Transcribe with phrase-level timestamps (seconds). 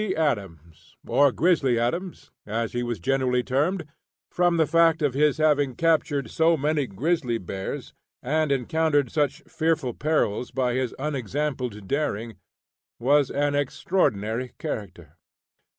[0.17, 3.85] Adams, or "Grizzly Adams," as he was generally termed,
[4.31, 7.93] from the fact of his having captured so many grizzly bears,
[8.23, 12.35] and encountered such fearful perils by his unexampled daring,
[12.97, 15.17] was an extraordinary character.